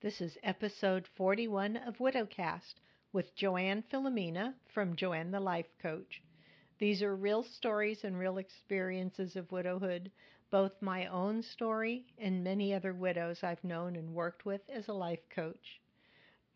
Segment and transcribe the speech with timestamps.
[0.00, 2.74] This is episode 41 of Widowcast
[3.12, 6.22] with Joanne Filomena from Joanne the Life Coach.
[6.78, 10.12] These are real stories and real experiences of widowhood,
[10.50, 14.92] both my own story and many other widows I've known and worked with as a
[14.92, 15.80] life coach.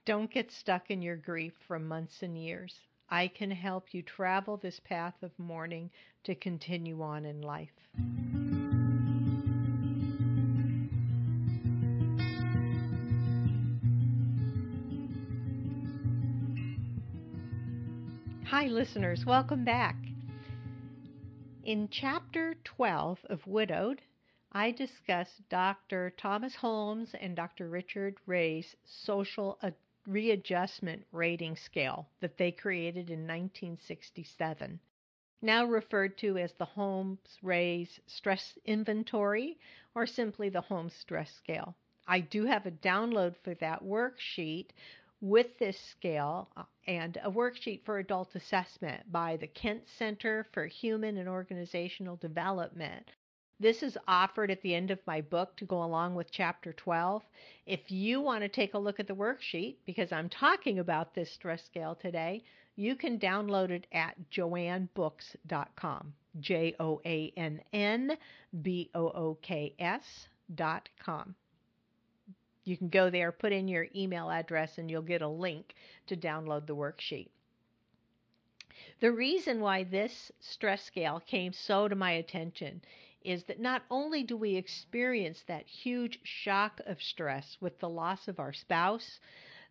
[0.04, 2.78] Don't get stuck in your grief for months and years.
[3.10, 5.90] I can help you travel this path of mourning
[6.22, 7.88] to continue on in life.
[18.62, 19.26] Hi, listeners.
[19.26, 19.96] Welcome back.
[21.64, 24.00] In chapter 12 of Widowed,
[24.52, 26.14] I discuss Dr.
[26.16, 27.68] Thomas Holmes and Dr.
[27.68, 29.72] Richard Rahe's social uh,
[30.06, 34.78] readjustment rating scale that they created in 1967,
[35.42, 39.58] now referred to as the Holmes Rahe's Stress Inventory
[39.96, 41.74] or simply the Holmes Stress Scale.
[42.06, 44.68] I do have a download for that worksheet
[45.22, 50.66] with this scale uh, and a worksheet for adult assessment by the Kent Center for
[50.66, 53.08] Human and Organizational Development.
[53.60, 57.22] This is offered at the end of my book to go along with chapter 12.
[57.66, 61.30] If you want to take a look at the worksheet, because I'm talking about this
[61.30, 62.42] stress scale today,
[62.74, 66.14] you can download it at joannbooks.com.
[66.40, 68.16] J O A N N
[68.62, 71.36] B O O K S.com.
[72.64, 75.74] You can go there, put in your email address, and you'll get a link
[76.06, 77.28] to download the worksheet.
[79.00, 82.82] The reason why this stress scale came so to my attention
[83.24, 88.28] is that not only do we experience that huge shock of stress with the loss
[88.28, 89.20] of our spouse,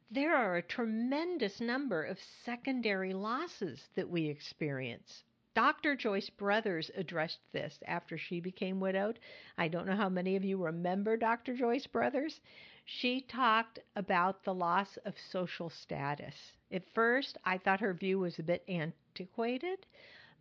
[0.10, 5.24] there are a tremendous number of secondary losses that we experience.
[5.54, 5.96] Dr.
[5.96, 9.20] Joyce Brothers addressed this after she became widowed.
[9.58, 11.56] I don't know how many of you remember Dr.
[11.56, 12.40] Joyce Brothers.
[12.84, 16.54] She talked about the loss of social status.
[16.72, 19.86] At first, I thought her view was a bit antiquated,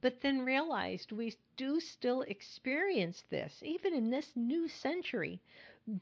[0.00, 5.42] but then realized we do still experience this, even in this new century.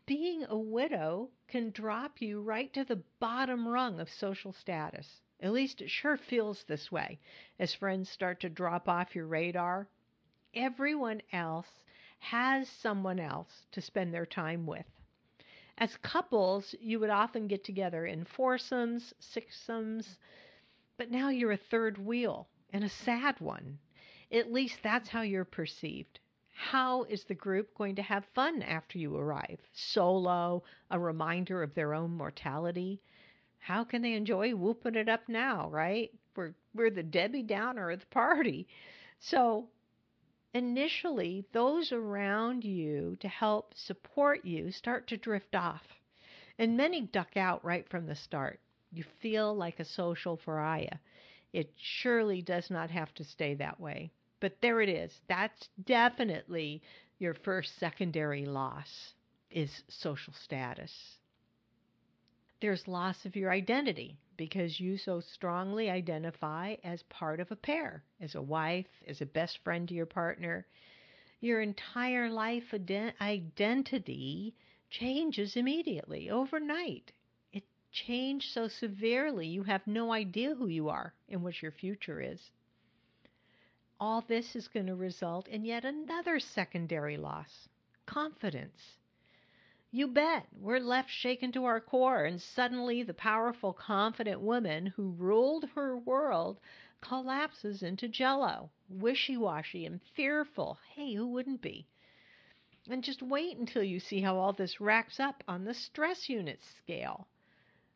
[0.06, 5.20] Being a widow can drop you right to the bottom rung of social status.
[5.40, 7.18] At least it sure feels this way
[7.58, 9.88] as friends start to drop off your radar.
[10.54, 11.82] Everyone else
[12.20, 14.86] has someone else to spend their time with.
[15.78, 20.18] As couples, you would often get together in foursomes, sixsomes,
[20.96, 23.78] but now you're a third wheel and a sad one.
[24.30, 26.20] At least that's how you're perceived.
[26.52, 29.60] How is the group going to have fun after you arrive?
[29.72, 33.00] Solo, a reminder of their own mortality?
[33.58, 36.10] how can they enjoy whooping it up now, right?
[36.34, 38.66] We're we're the Debbie Downer of the party.
[39.18, 39.68] So
[40.54, 45.82] initially those around you to help support you start to drift off.
[46.59, 48.60] And many duck out right from the start.
[48.91, 50.98] You feel like a social pariah.
[51.53, 54.10] It surely does not have to stay that way.
[54.41, 55.12] But there it is.
[55.28, 56.82] That's definitely
[57.19, 59.14] your first secondary loss
[59.50, 61.19] is social status
[62.60, 68.03] there's loss of your identity because you so strongly identify as part of a pair,
[68.22, 70.65] as a wife, as a best friend to your partner.
[71.41, 72.72] Your entire life
[73.21, 74.54] identity
[74.88, 77.12] changes immediately, overnight.
[77.53, 82.22] It changed so severely you have no idea who you are and what your future
[82.22, 82.41] is.
[84.00, 87.69] All this is going to result in yet another secondary loss
[88.06, 88.97] confidence.
[89.91, 90.47] You bet.
[90.53, 95.97] We're left shaken to our core, and suddenly the powerful, confident woman who ruled her
[95.97, 96.60] world
[97.00, 100.78] collapses into jello, wishy washy and fearful.
[100.94, 101.87] Hey, who wouldn't be?
[102.87, 106.62] And just wait until you see how all this racks up on the stress unit
[106.62, 107.26] scale.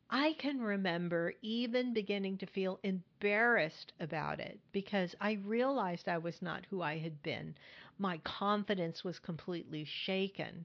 [0.09, 6.41] I can remember even beginning to feel embarrassed about it because I realized I was
[6.41, 7.55] not who I had been.
[7.99, 10.65] My confidence was completely shaken.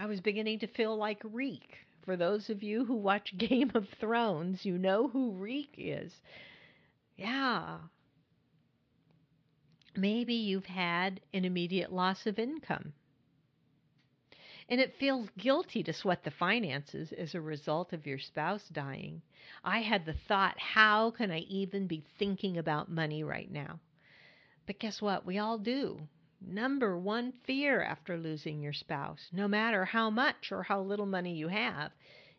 [0.00, 1.76] I was beginning to feel like Reek.
[2.06, 6.10] For those of you who watch Game of Thrones, you know who Reek is.
[7.16, 7.76] Yeah.
[9.94, 12.94] Maybe you've had an immediate loss of income.
[14.70, 19.20] And it feels guilty to sweat the finances as a result of your spouse dying.
[19.62, 23.80] I had the thought, how can I even be thinking about money right now?
[24.66, 25.26] But guess what?
[25.26, 26.00] We all do
[26.40, 31.34] number one fear after losing your spouse, no matter how much or how little money
[31.34, 31.92] you have,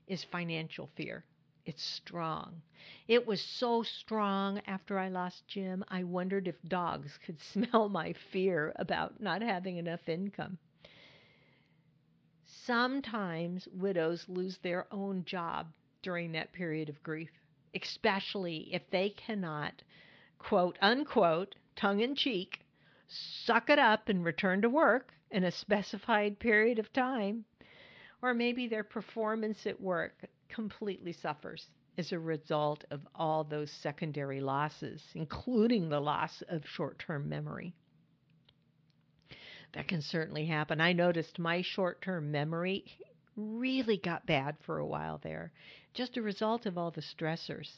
[0.07, 1.23] is financial fear.
[1.65, 2.61] It's strong.
[3.07, 8.13] It was so strong after I lost Jim, I wondered if dogs could smell my
[8.31, 10.57] fear about not having enough income.
[12.45, 15.71] Sometimes widows lose their own job
[16.01, 17.31] during that period of grief,
[17.75, 19.83] especially if they cannot,
[20.39, 22.59] quote unquote, tongue in cheek,
[23.45, 27.45] suck it up and return to work in a specified period of time.
[28.21, 30.13] Or maybe their performance at work
[30.49, 31.67] completely suffers
[31.97, 37.73] as a result of all those secondary losses, including the loss of short term memory.
[39.73, 40.81] That can certainly happen.
[40.81, 42.85] I noticed my short term memory
[43.35, 45.51] really got bad for a while there,
[45.93, 47.69] just a result of all the stressors.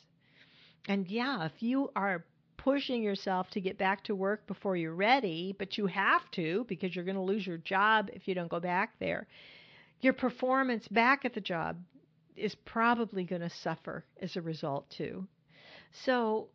[0.87, 2.25] And yeah, if you are
[2.63, 6.95] pushing yourself to get back to work before you're ready, but you have to because
[6.95, 9.27] you're going to lose your job if you don't go back there,
[9.99, 11.77] your performance back at the job
[12.37, 15.27] is probably going to suffer as a result too.
[16.05, 16.47] So,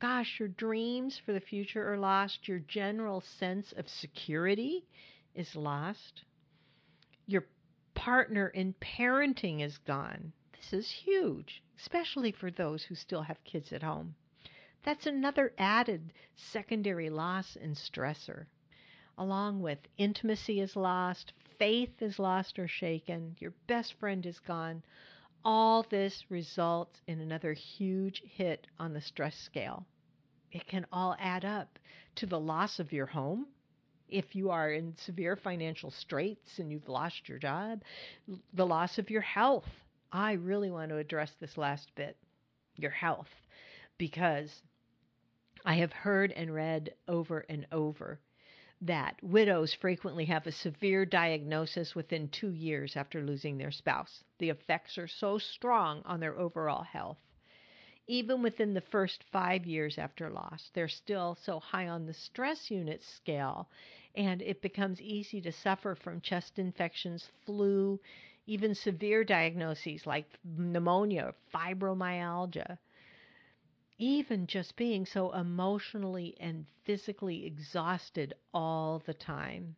[0.00, 2.46] gosh, your dreams for the future are lost.
[2.46, 4.84] Your general sense of security
[5.34, 6.24] is lost.
[7.26, 7.44] Your
[7.94, 10.32] partner in parenting is gone.
[10.52, 14.14] This is huge, especially for those who still have kids at home.
[14.84, 18.44] That's another added secondary loss and stressor.
[19.16, 24.82] Along with intimacy is lost, faith is lost or shaken, your best friend is gone.
[25.42, 29.86] All this results in another huge hit on the stress scale.
[30.52, 31.78] It can all add up
[32.16, 33.46] to the loss of your home.
[34.10, 37.82] If you are in severe financial straits and you've lost your job,
[38.52, 39.68] the loss of your health.
[40.12, 42.18] I really want to address this last bit
[42.76, 43.30] your health
[43.96, 44.62] because
[45.66, 48.20] I have heard and read over and over
[48.82, 54.24] that widows frequently have a severe diagnosis within two years after losing their spouse.
[54.38, 57.16] The effects are so strong on their overall health.
[58.06, 62.70] Even within the first five years after loss, they're still so high on the stress
[62.70, 63.70] unit scale,
[64.14, 67.98] and it becomes easy to suffer from chest infections, flu,
[68.46, 72.76] even severe diagnoses like pneumonia, fibromyalgia
[73.98, 79.76] even just being so emotionally and physically exhausted all the time.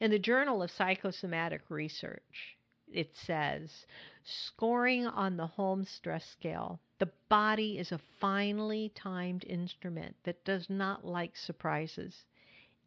[0.00, 2.56] In the Journal of Psychosomatic Research,
[2.92, 3.86] it says
[4.24, 10.68] scoring on the Holmes stress scale, the body is a finely timed instrument that does
[10.70, 12.24] not like surprises.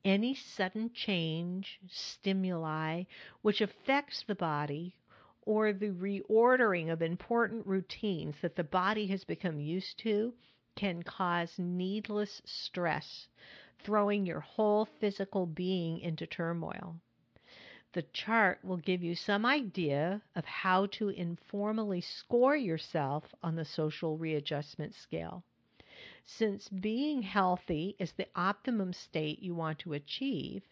[0.03, 3.03] Any sudden change, stimuli,
[3.41, 4.95] which affects the body,
[5.43, 10.33] or the reordering of important routines that the body has become used to
[10.75, 13.27] can cause needless stress,
[13.79, 16.95] throwing your whole physical being into turmoil.
[17.93, 23.65] The chart will give you some idea of how to informally score yourself on the
[23.65, 25.43] social readjustment scale.
[26.25, 30.63] Since being healthy is the optimum state you want to achieve,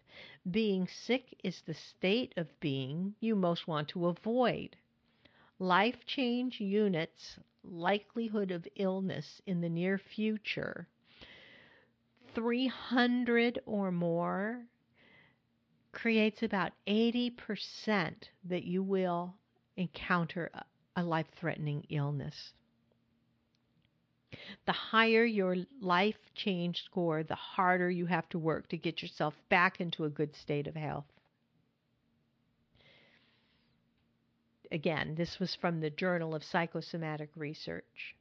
[0.50, 4.78] being sick is the state of being you most want to avoid.
[5.60, 10.88] Life change units likelihood of illness in the near future
[12.34, 14.62] 300 or more
[15.92, 18.14] creates about 80%
[18.46, 19.36] that you will
[19.76, 20.50] encounter
[20.96, 22.54] a life threatening illness.
[24.66, 29.34] The higher your life change score, the harder you have to work to get yourself
[29.50, 31.06] back into a good state of health.
[34.72, 38.16] Again, this was from the Journal of Psychosomatic Research.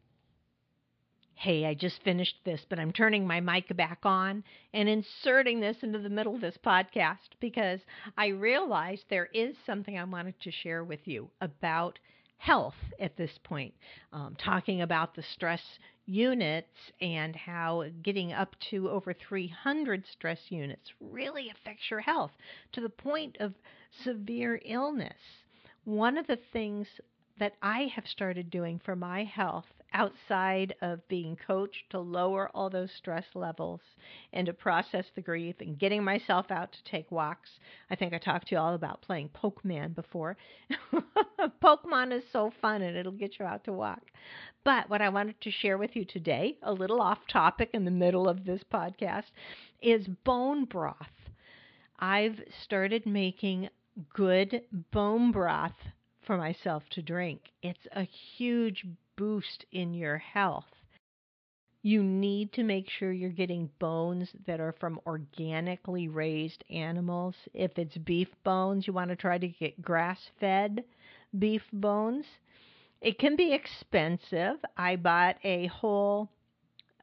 [1.34, 4.42] Hey, I just finished this, but I'm turning my mic back on
[4.74, 7.80] and inserting this into the middle of this podcast because
[8.18, 12.00] I realized there is something I wanted to share with you about
[12.36, 13.72] health at this point.
[14.12, 15.62] Um, talking about the stress
[16.04, 22.32] units and how getting up to over 300 stress units really affects your health
[22.72, 23.54] to the point of
[24.02, 25.14] severe illness
[25.84, 26.86] one of the things
[27.38, 32.70] that I have started doing for my health outside of being coached to lower all
[32.70, 33.80] those stress levels
[34.32, 37.58] and to process the grief and getting myself out to take walks.
[37.90, 40.36] I think I talked to you all about playing Pokemon before.
[41.62, 44.02] Pokemon is so fun and it'll get you out to walk.
[44.62, 47.90] But what I wanted to share with you today, a little off topic in the
[47.90, 49.30] middle of this podcast,
[49.80, 50.96] is bone broth.
[51.98, 53.70] I've started making
[54.14, 55.76] good bone broth
[56.22, 57.40] for myself to drink.
[57.62, 58.04] It's a
[58.36, 60.66] huge boost in your health.
[61.82, 67.34] You need to make sure you're getting bones that are from organically raised animals.
[67.54, 70.84] If it's beef bones, you want to try to get grass fed
[71.38, 72.26] beef bones.
[73.00, 74.56] It can be expensive.
[74.76, 76.28] I bought a whole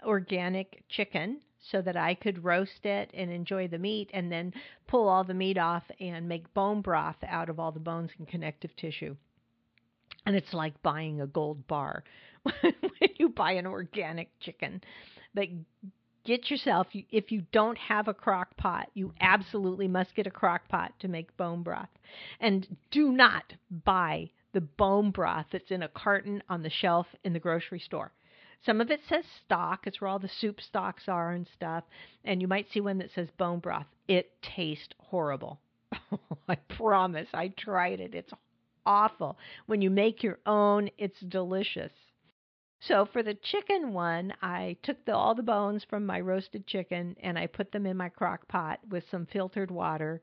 [0.05, 1.41] organic chicken
[1.71, 4.53] so that I could roast it and enjoy the meat and then
[4.87, 8.27] pull all the meat off and make bone broth out of all the bones and
[8.27, 9.15] connective tissue.
[10.25, 12.03] And it's like buying a gold bar
[12.61, 14.81] when you buy an organic chicken.
[15.33, 15.49] But
[16.27, 20.67] get yourself if you don't have a crock pot you absolutely must get a crock
[20.67, 21.87] pot to make bone broth
[22.41, 23.53] and do not
[23.85, 28.11] buy the bone broth that's in a carton on the shelf in the grocery store
[28.65, 29.87] some of it says stock.
[29.87, 31.83] It's where all the soup stocks are and stuff.
[32.25, 33.87] And you might see one that says bone broth.
[34.07, 35.59] It tastes horrible.
[36.49, 37.27] I promise.
[37.33, 38.13] I tried it.
[38.13, 38.33] It's
[38.85, 39.37] awful.
[39.67, 41.91] When you make your own it's delicious.
[42.79, 47.15] So for the chicken one, I took the, all the bones from my roasted chicken
[47.21, 50.21] and I put them in my crock pot with some filtered water.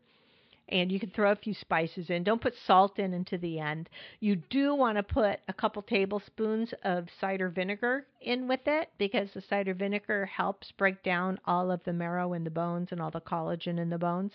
[0.68, 2.24] And you can throw a few spices in.
[2.24, 3.90] Don't put salt in until the end.
[4.20, 9.30] You do want to put a couple tablespoons of cider vinegar in with it because
[9.32, 13.10] the cider vinegar helps break down all of the marrow in the bones and all
[13.10, 14.32] the collagen in the bones.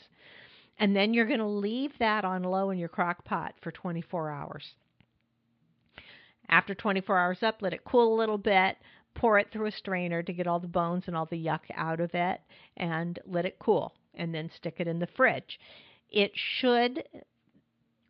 [0.78, 4.30] And then you're going to leave that on low in your crock pot for 24
[4.30, 4.76] hours.
[6.48, 8.78] After 24 hours up, let it cool a little bit.
[9.14, 12.00] Pour it through a strainer to get all the bones and all the yuck out
[12.00, 12.40] of it
[12.78, 13.94] and let it cool.
[14.16, 15.60] And then stick it in the fridge.
[16.12, 17.04] It should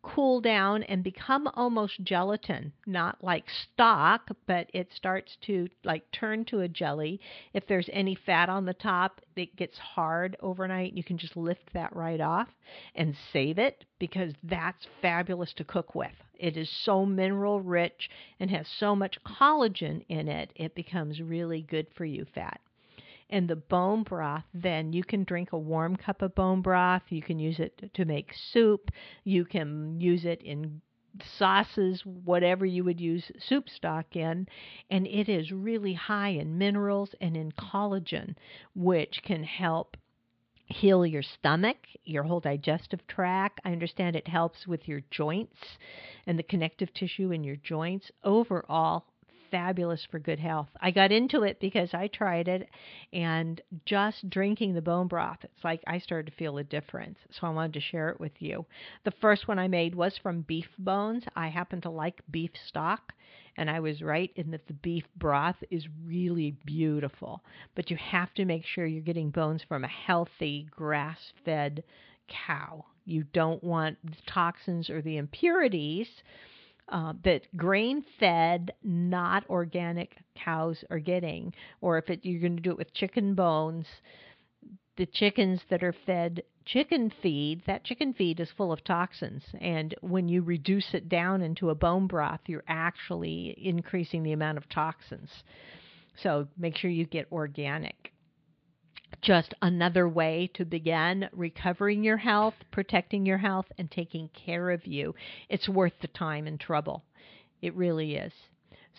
[0.02, 6.44] cool down and become almost gelatin, not like stock, but it starts to like turn
[6.46, 7.20] to a jelly.
[7.52, 10.94] If there's any fat on the top, it gets hard overnight.
[10.94, 12.48] You can just lift that right off
[12.94, 16.14] and save it because that's fabulous to cook with.
[16.38, 21.60] It is so mineral rich and has so much collagen in it, it becomes really
[21.60, 22.60] good for you fat
[23.30, 27.02] and the bone broth, then you can drink a warm cup of bone broth.
[27.08, 28.90] You can use it to make soup.
[29.24, 30.80] You can use it in
[31.38, 34.46] sauces, whatever you would use soup stock in,
[34.90, 38.36] and it is really high in minerals and in collagen,
[38.74, 39.96] which can help
[40.66, 43.60] heal your stomach, your whole digestive tract.
[43.64, 45.56] I understand it helps with your joints
[46.26, 48.10] and the connective tissue in your joints.
[48.22, 49.06] Overall,
[49.50, 50.68] fabulous for good health.
[50.80, 52.68] I got into it because I tried it
[53.12, 57.18] and just drinking the bone broth, it's like I started to feel a difference.
[57.30, 58.66] So I wanted to share it with you.
[59.04, 61.24] The first one I made was from beef bones.
[61.36, 63.12] I happen to like beef stock
[63.56, 67.42] and I was right in that the beef broth is really beautiful.
[67.74, 71.82] But you have to make sure you're getting bones from a healthy grass fed
[72.28, 72.84] cow.
[73.04, 76.08] You don't want the toxins or the impurities
[76.90, 82.62] uh, that grain fed, not organic cows are getting, or if it, you're going to
[82.62, 83.86] do it with chicken bones,
[84.96, 89.42] the chickens that are fed chicken feed, that chicken feed is full of toxins.
[89.60, 94.58] And when you reduce it down into a bone broth, you're actually increasing the amount
[94.58, 95.30] of toxins.
[96.22, 98.12] So make sure you get organic
[99.20, 104.86] just another way to begin recovering your health, protecting your health, and taking care of
[104.86, 105.14] you.
[105.48, 107.04] It's worth the time and trouble.
[107.62, 108.32] It really is.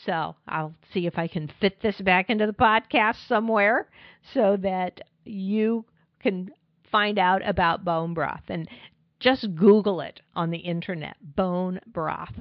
[0.06, 3.90] So I'll see if I can fit this back into the podcast somewhere
[4.34, 5.86] so that you
[6.20, 6.52] can
[6.92, 8.44] find out about bone broth.
[8.48, 8.70] And
[9.20, 12.34] just Google it on the internet bone broth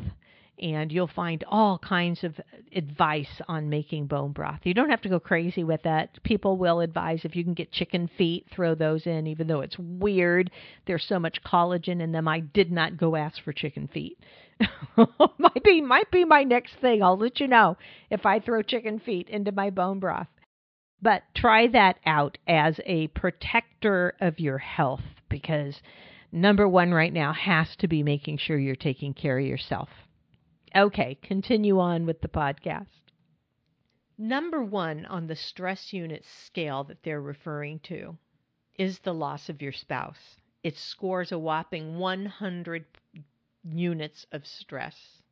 [0.60, 2.38] and you'll find all kinds of
[2.74, 4.60] advice on making bone broth.
[4.64, 6.22] You don't have to go crazy with that.
[6.22, 9.78] People will advise if you can get chicken feet, throw those in, even though it's
[9.78, 10.50] weird.
[10.86, 12.28] There's so much collagen in them.
[12.28, 14.18] I did not go ask for chicken feet.
[15.38, 17.02] might be might be my next thing.
[17.02, 17.78] I'll let you know
[18.10, 20.28] if I throw chicken feet into my bone broth.
[21.02, 25.00] But try that out as a protector of your health
[25.30, 25.80] because
[26.30, 29.88] number one right now has to be making sure you're taking care of yourself.
[30.74, 32.86] Okay, continue on with the podcast.
[34.16, 38.16] Number one on the stress unit scale that they're referring to
[38.76, 40.36] is the loss of your spouse.
[40.62, 42.84] It scores a whopping 100
[43.64, 45.22] units of stress.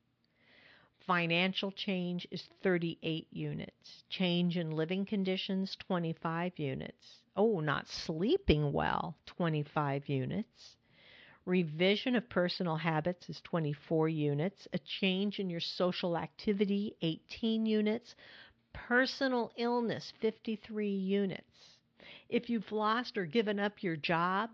[1.07, 4.05] Financial change is 38 units.
[4.09, 7.23] Change in living conditions, 25 units.
[7.37, 10.78] Oh, not sleeping well, 25 units.
[11.49, 14.69] Revision of personal habits is 24 units.
[14.75, 18.15] A change in your social activity, 18 units.
[18.75, 21.79] Personal illness, 53 units.
[22.29, 24.51] If you've lost or given up your job,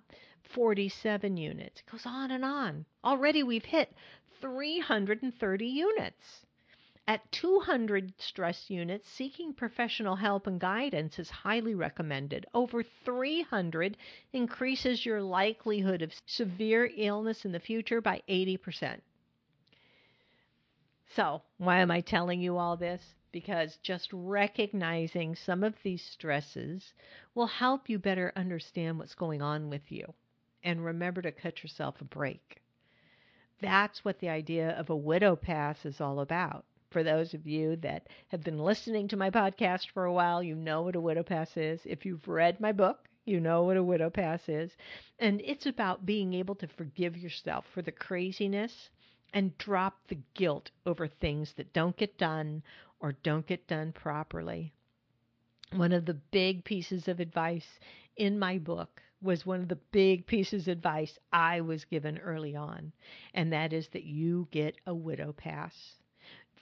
[0.54, 1.80] 47 units.
[1.80, 2.86] It goes on and on.
[3.04, 3.92] Already we've hit
[4.40, 6.46] 330 units.
[7.06, 12.46] At 200 stress units, seeking professional help and guidance is highly recommended.
[12.54, 13.96] Over 300
[14.32, 19.00] increases your likelihood of severe illness in the future by 80%.
[21.08, 23.14] So, why am I telling you all this?
[23.34, 26.94] because just recognizing some of these stresses
[27.34, 30.14] will help you better understand what's going on with you.
[30.62, 32.62] And remember to cut yourself a break.
[33.60, 36.64] That's what the idea of a widow pass is all about.
[36.94, 40.54] For those of you that have been listening to my podcast for a while, you
[40.54, 41.80] know what a widow pass is.
[41.84, 44.76] If you've read my book, you know what a widow pass is.
[45.18, 48.90] And it's about being able to forgive yourself for the craziness
[49.32, 52.62] and drop the guilt over things that don't get done
[53.00, 54.72] or don't get done properly.
[55.72, 57.80] One of the big pieces of advice
[58.16, 62.54] in my book was one of the big pieces of advice I was given early
[62.54, 62.92] on,
[63.34, 65.96] and that is that you get a widow pass.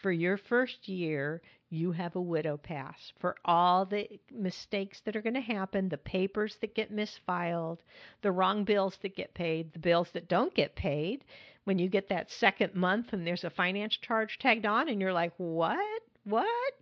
[0.03, 1.41] For your first year,
[1.71, 5.97] you have a widow pass for all the mistakes that are going to happen, the
[5.97, 7.79] papers that get misfiled,
[8.21, 11.25] the wrong bills that get paid, the bills that don't get paid.
[11.65, 15.13] When you get that second month and there's a finance charge tagged on, and you're
[15.13, 16.03] like, what?
[16.25, 16.75] What?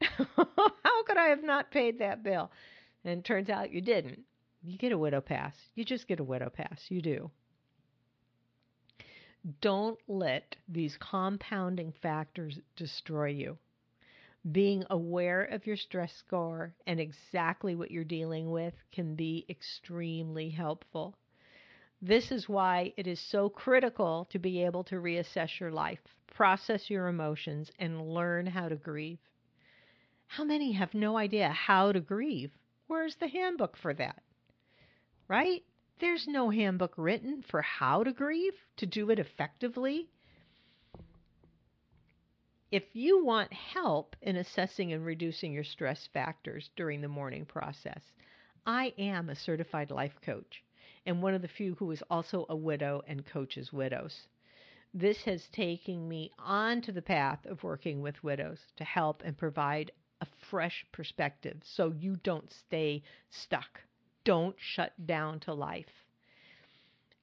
[0.00, 2.52] How could I have not paid that bill?
[3.04, 4.20] And turns out you didn't.
[4.62, 5.56] You get a widow pass.
[5.74, 6.86] You just get a widow pass.
[6.88, 7.30] You do.
[9.60, 13.58] Don't let these compounding factors destroy you.
[14.50, 20.50] Being aware of your stress score and exactly what you're dealing with can be extremely
[20.50, 21.16] helpful.
[22.00, 26.88] This is why it is so critical to be able to reassess your life, process
[26.88, 29.18] your emotions, and learn how to grieve.
[30.26, 32.52] How many have no idea how to grieve?
[32.86, 34.22] Where's the handbook for that?
[35.26, 35.64] Right?
[36.00, 40.08] There's no handbook written for how to grieve, to do it effectively.
[42.70, 48.02] If you want help in assessing and reducing your stress factors during the mourning process,
[48.64, 50.62] I am a certified life coach
[51.04, 54.28] and one of the few who is also a widow and coaches widows.
[54.94, 59.90] This has taken me onto the path of working with widows to help and provide
[60.20, 63.80] a fresh perspective so you don't stay stuck.
[64.28, 66.04] Don't shut down to life.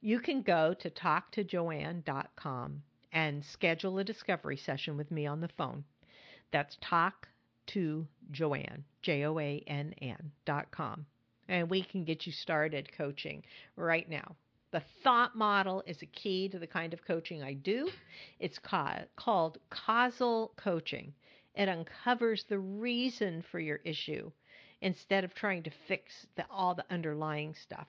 [0.02, 2.82] You can go to talktojoanne.com
[3.12, 5.84] and schedule a discovery session with me on the phone.
[6.50, 7.28] That's talk
[11.48, 13.44] and we can get you started coaching
[13.76, 14.36] right now.
[14.72, 17.92] The thought model is a key to the kind of coaching I do.
[18.40, 21.14] It's ca- called causal coaching.
[21.54, 24.32] It uncovers the reason for your issue
[24.86, 27.88] instead of trying to fix the, all the underlying stuff.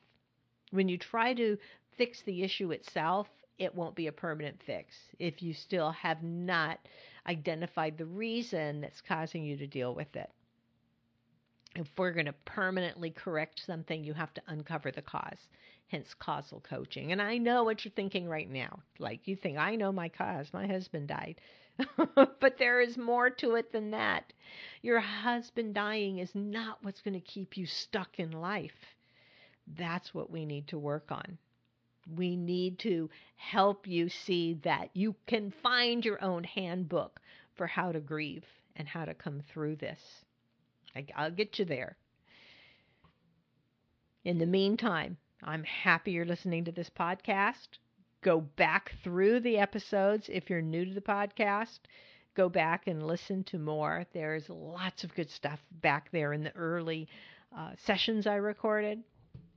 [0.73, 1.57] When you try to
[1.97, 3.29] fix the issue itself,
[3.59, 6.81] it won't be a permanent fix if you still have not
[7.29, 10.31] identified the reason that's causing you to deal with it
[11.77, 15.49] if we're going to permanently correct something, you have to uncover the cause,
[15.89, 17.13] hence causal coaching.
[17.13, 18.81] And I know what you're thinking right now.
[18.99, 20.49] Like you think, I know my cause.
[20.53, 21.41] My husband died.
[22.41, 24.33] but there is more to it than that.
[24.83, 28.95] Your husband dying is not what's going to keep you stuck in life.
[29.77, 31.39] That's what we need to work on.
[32.15, 37.21] We need to help you see that you can find your own handbook
[37.55, 38.45] for how to grieve
[38.77, 40.01] and how to come through this.
[41.15, 41.97] I'll get you there.
[44.25, 47.69] In the meantime, I'm happy you're listening to this podcast.
[48.27, 51.79] Go back through the episodes if you're new to the podcast.
[52.35, 54.05] Go back and listen to more.
[54.13, 57.07] There's lots of good stuff back there in the early
[57.57, 59.05] uh, sessions I recorded.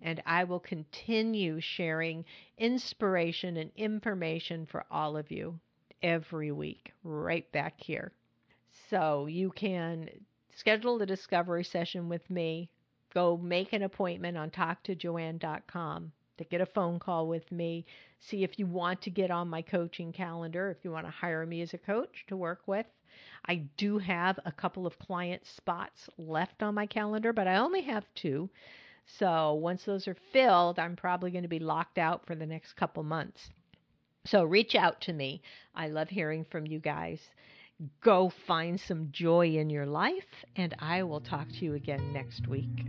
[0.03, 2.25] And I will continue sharing
[2.59, 5.59] inspiration and information for all of you
[6.03, 8.11] every week, right back here.
[8.91, 10.11] So you can
[10.53, 12.69] schedule a discovery session with me.
[13.15, 17.85] Go make an appointment on talktojoanne.com to get a phone call with me.
[18.19, 21.45] See if you want to get on my coaching calendar, if you want to hire
[21.45, 22.87] me as a coach to work with.
[23.45, 27.81] I do have a couple of client spots left on my calendar, but I only
[27.81, 28.49] have two.
[29.05, 32.73] So once those are filled, I'm probably going to be locked out for the next
[32.73, 33.49] couple months.
[34.25, 35.41] So reach out to me.
[35.73, 37.19] I love hearing from you guys.
[38.01, 42.47] Go find some joy in your life, and I will talk to you again next
[42.47, 42.85] week.